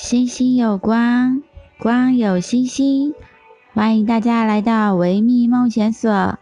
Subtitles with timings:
[0.00, 1.42] 星星有光，
[1.80, 3.16] 光有星星。
[3.74, 6.38] 欢迎大家来到维密梦想所，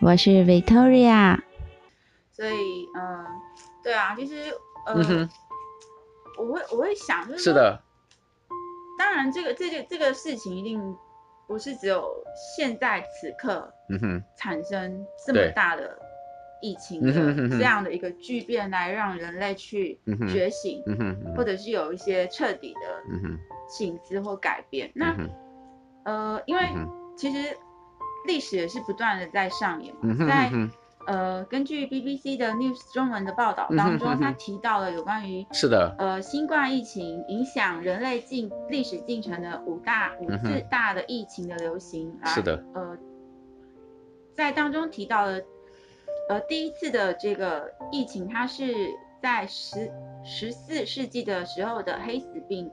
[0.00, 1.40] 我是 Victoria。
[2.30, 3.26] 所以，嗯、呃，
[3.82, 4.54] 对啊，其实，
[4.86, 5.30] 呃，嗯、哼
[6.38, 7.82] 我会我会想，就是，是的。
[8.96, 10.80] 当然，这个这个这个事情一定
[11.48, 12.08] 不是只有
[12.56, 15.98] 现在此刻，嗯哼，产生这么大的。
[16.62, 17.12] 疫情的
[17.48, 19.98] 这样的一个巨变，来让人类去
[20.30, 20.80] 觉醒，
[21.36, 22.80] 或者是有一些彻底的
[23.68, 24.90] 醒思或改变。
[24.94, 25.14] 那
[26.04, 26.62] 呃，因为
[27.16, 27.56] 其实
[28.26, 30.50] 历史也是不断的在上演嘛，在
[31.08, 35.96] 呃，根据 BBC 的 News 中文的报道当中，他提到了有关于是的。
[35.98, 42.64] 呃新冠疫情影响人类进历史进程的五大五次大的疫情的流行啊，是的。
[42.72, 42.96] 呃，
[44.36, 45.40] 在当中提到了。
[46.28, 48.72] 呃，第一次的这个疫情，它是
[49.20, 49.90] 在十
[50.24, 52.70] 十四世纪的时候的黑死病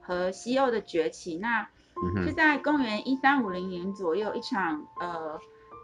[0.00, 1.36] 和西欧的崛起。
[1.38, 1.68] 那
[2.24, 5.38] 是在公元一三五零年左右，一场呃，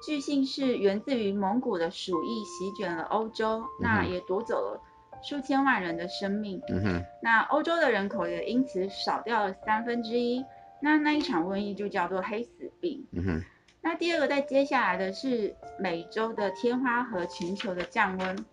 [0.06, 4.80] 据信是源自于蒙古的鼠疫席卷了欧洲，那也夺走了
[5.22, 6.60] 数千万人的生命。
[7.22, 10.44] 那欧洲的人口也因此少掉了三分之一。
[10.82, 13.06] 那那一场瘟疫就叫做黑死病。
[13.82, 18.44] 那第二个，在接下来的是美洲的天花和全球的降温。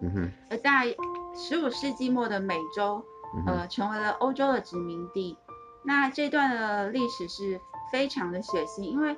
[0.00, 0.30] 嗯哼。
[0.50, 0.94] 而在
[1.34, 3.04] 十五世纪末的美洲，
[3.46, 5.36] 呃，成为了欧洲的殖民地。
[5.84, 7.60] 那这段的历史是
[7.92, 9.16] 非常的血腥，因为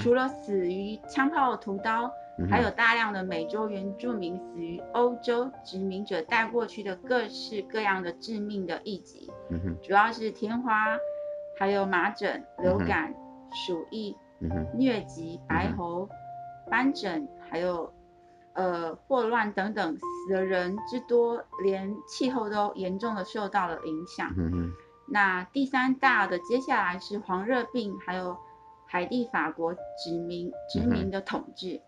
[0.00, 2.10] 除了死于枪炮屠刀，
[2.50, 9.30] 还有大量的美洲原住民死于欧洲殖民者带过去的各式各样的致命的疫疾。
[9.82, 10.96] 主要是天花，
[11.58, 13.14] 还有麻疹、流感、
[13.52, 14.16] 鼠疫。
[14.40, 16.08] 疟疾、白喉、
[16.70, 17.92] 斑疹，还有
[18.54, 24.30] 呃霍乱等等，死的人之多，连气候都严重的受到了影响。
[25.08, 28.36] 那第三大的接下来是黄热病，还有
[28.86, 31.80] 海地法国殖民殖民的统治。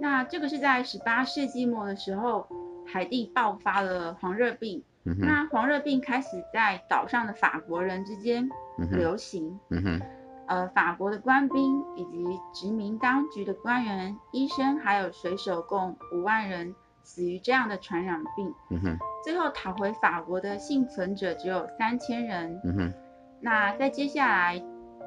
[0.00, 2.46] 那这个是在十八世纪末的时候，
[2.86, 4.82] 海地爆发了黄热病。
[5.02, 8.48] 那黄热病开始在岛上的法国人之间
[8.90, 9.58] 流行。
[9.70, 10.00] 嗯哼。
[10.46, 18.54] 呃，法国的官兵以及殖民当局的官员、医生还有水手共五万人死于这样的传染病。
[18.70, 18.98] 嗯哼。
[19.24, 22.60] 最后逃回法国的幸存者只有三千人。
[22.64, 22.92] 嗯哼。
[23.40, 24.62] 那在接下来，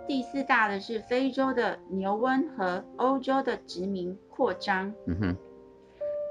[0.08, 4.94] 第四大的是非洲的牛瘟和欧洲的殖民扩张。
[5.08, 5.38] 嗯哼。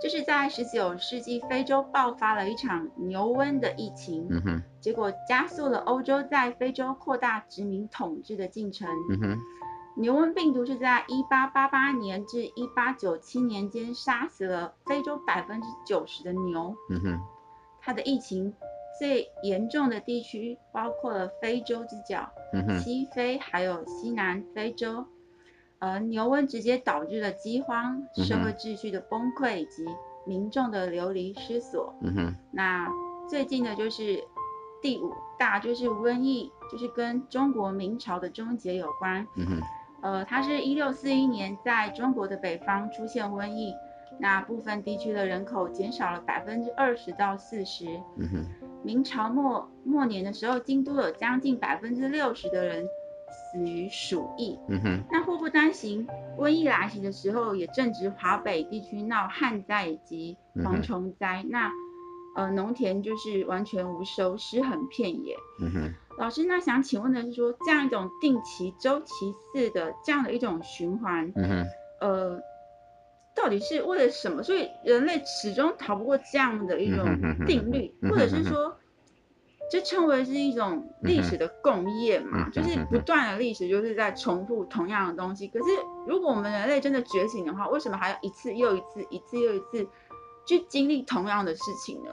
[0.01, 8.87] 这是在十九世纪非洲爆发了一场牛瘟的疫情，嗯哼，结果加速了欧洲在非洲扩大殖民统治的进程。
[9.11, 9.39] 嗯哼，
[9.97, 16.75] 牛瘟病毒是在一八八八年至一八九七年间杀死了非洲百分之九十的牛。
[16.91, 17.21] 嗯哼，
[17.81, 18.53] 它的疫情
[19.01, 22.29] 最严重的地区包括了非洲之角、
[22.83, 25.07] 西非还有西南非洲。
[25.79, 29.85] 而牛瘟直接导致了饥荒、社会秩序的崩溃以及
[30.27, 31.95] 民众的流离失所。
[32.01, 32.35] 嗯哼。
[32.51, 32.89] 那
[33.29, 34.25] 最近的就是
[34.81, 39.27] 第五大，就是瘟疫，就是跟中国明朝的终结有关。
[39.37, 39.61] 嗯哼。
[40.03, 43.75] 呃，它是一六四一年在中国的北方出现瘟疫，
[44.19, 47.87] 那部分地区的人口减少了百分之二十到四十。
[48.17, 48.47] 嗯哼。
[48.83, 52.87] 明朝末末年的时候，京都有将近百分之六十的人。
[53.29, 54.59] 死于鼠疫。
[54.69, 55.05] 嗯哼。
[55.11, 56.07] 那祸不单行，
[56.39, 61.43] 瘟疫来袭的时候，也正值华北地区闹旱灾以及蝗虫灾。
[61.45, 61.73] 嗯、那
[62.37, 65.37] 呃，农田就是完全无收，尸横遍野。
[65.61, 65.95] 嗯哼。
[66.19, 71.67] 老师，那想请问的是说，这样一种定期周期式的这样的一种循环，嗯哼。
[72.01, 72.41] 呃，
[73.35, 74.43] 到底是为了什么？
[74.43, 77.05] 所以人类始终逃不过这样的一种
[77.47, 78.77] 定律，嗯、或者是说？
[79.71, 85.49] 这称为是一种历史的共业嘛，就是不断的历史就是在重复同样的东西。
[85.49, 85.65] 可是
[86.07, 89.89] 如果我们人类真的觉醒的话，为什么还要一次又一次、一次又一次
[90.47, 92.11] 去经历同样的事情呢？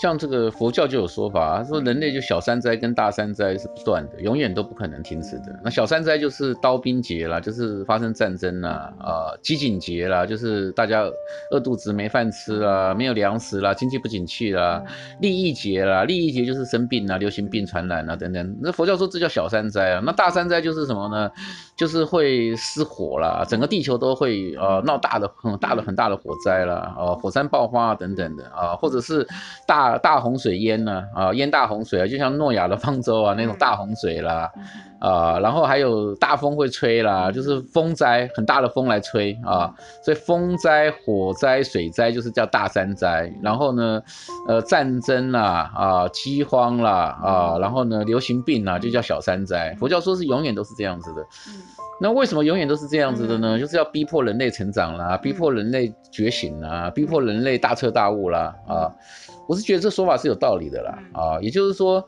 [0.00, 5.60] 像这个佛教就有说法，说人类就小三灾跟大三灾是不断的，永远都不可能停止的。
[5.62, 11.02] 那小三灾就是刀兵劫啦，就是发生战争啦，啊，饥馑劫啦，就是大家
[11.50, 14.82] 饿肚子没饭吃啦，没有粮食啦，经济不景气啦。
[15.20, 18.56] 利益劫啦，利益劫就是生病啊，流行病传染啊等等。
[18.62, 21.30] 那佛教说这叫小三灾啊，那大三灾就是什么呢？
[21.76, 29.28] 就是会失火啦，整个地球都会呃闹大的很大的很大的火灾啦，呃，火山爆发等等的啊，或者是
[29.66, 29.89] 大。
[29.90, 34.50] 大大洪水淹呢啊，淹大洪水啊，就像诺亚的方舟啊那种大洪水啦。
[34.56, 34.62] 嗯
[35.00, 43.32] 啊，然后还有大风会吹啦，就是风灾，很大的风来吹啊，所以风灾、火灾、水灾就是叫大三灾。
[43.42, 44.02] 然后呢，
[44.46, 49.74] 呃，战争啦，啊，饥荒啦，啊，然后呢，流行病啦，就叫小三灾。
[49.80, 51.24] 佛教说是永远都是这样子的。
[52.02, 53.58] 那为什么永远都是这样子的呢？
[53.58, 58.54] 就是要逼迫人类成长啦，逼迫人类觉醒啦，逼迫人类大彻大悟啦。
[58.68, 58.92] 啊，
[59.50, 60.98] 我是觉得这说法是有道理的啦。
[61.12, 62.06] 啊，也就是说。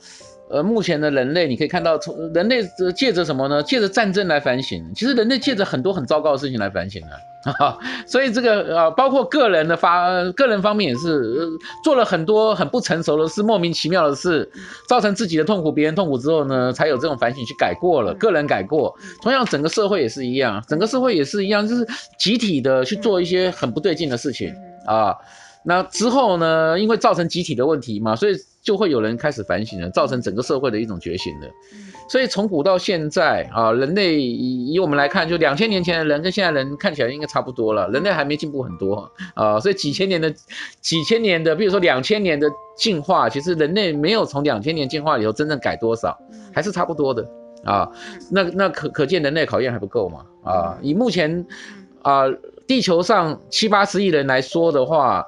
[0.50, 2.60] 呃，目前的人类，你可以看到，从人类
[2.94, 3.62] 借着什么呢？
[3.62, 4.84] 借着战争来反省。
[4.94, 7.78] 其实人类借着很多很糟糕的事情来反省的，哈。
[8.06, 11.48] 所以这个呃，包括个人的发，个人方面也是，呃，
[11.82, 14.46] 做了很多很不成熟的事，莫名其妙的事，
[14.86, 18.12] 造成自己的痛苦，别人痛苦之后呢，才有这种反省去改过了。
[18.12, 24.54] 个人改过，同样整个社会也是一样，整个社会也是一样，就是集体的去做一些很不对劲的事情
[24.86, 25.16] 啊。
[25.64, 28.34] 那之后呢，因为造成集体的问题嘛，所以。
[28.62, 31.48] 就会有人开始反省了，造成整个社会的一种觉醒了。
[32.08, 37.88] 所以从古到现在啊，人类以以我们来看，就两千年前的人跟现在人看起来应该差不多了。
[37.88, 40.32] 人类还没进步很多啊，所以几千年的
[40.80, 46.16] 几千年的，比如说两千年的进化，其实人类没有从两千年进化以后真正改多少，
[46.54, 47.28] 还是差不多的
[47.64, 47.90] 啊。
[48.30, 50.78] 那那可可见人类考验还不够嘛啊？
[50.82, 51.44] 以目前
[52.02, 52.26] 啊
[52.66, 55.24] 地球上七八十亿人来说的话，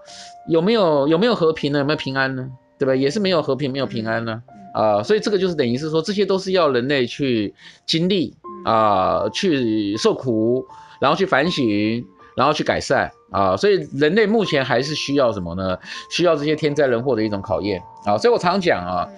[0.48, 1.78] 有没有有没有和平呢？
[1.80, 2.48] 有没有平安呢？
[2.76, 2.94] 对吧？
[2.94, 4.42] 也是没有和平，没有平安呢，
[4.74, 7.54] 啊、呃，所以这个就是等于是说，这些都是要人类去
[7.86, 10.66] 经历啊、呃，去受苦，
[11.00, 12.04] 然后去反省，
[12.36, 15.78] 然后去改善啊、呃，所以人类目前还是需要什么呢？
[16.10, 18.18] 需要这些天灾人祸的一种考验啊、呃。
[18.18, 19.08] 所以我常讲啊，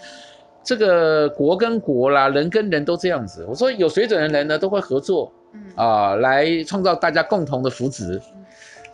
[0.63, 3.45] 这个国跟国啦，人跟人都这样子。
[3.49, 5.33] 我说有水准的人呢，都会合作
[5.75, 8.21] 啊、呃，来创造大家共同的福祉。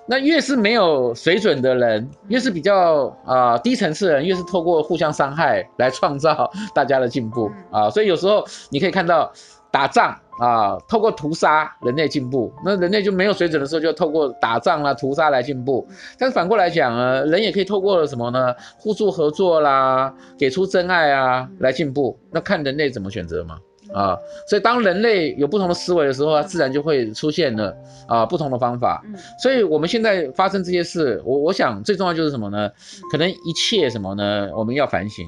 [0.04, 7.88] 那越是没有水准的人，越是比较啊、呃、低层次的人，越是透过互相伤害来创造大家的进步啊。
[7.88, 9.32] 所以有时候你可以看到
[9.70, 12.52] 打仗啊，透过屠杀人类进步。
[12.64, 15.86] 那人类就没有水准的时候，就透过打仗啦、屠杀来进步。
[16.18, 18.52] 但是反过来讲呢，人也可以透过了什么呢？
[18.76, 22.18] 互助合作啦，给出真爱啊来进步。
[22.32, 23.56] 那看人类怎么选择嘛。
[23.92, 27.76] 啊，所以当人类有不同的思维的时候，它自然就会出现了
[28.06, 29.02] 啊不同的方法。
[29.42, 32.70] 所以我们现在发生这些事，我我想最重要就是什么呢？
[33.10, 34.50] 可能一切什么呢？
[34.54, 35.26] 我们要反省。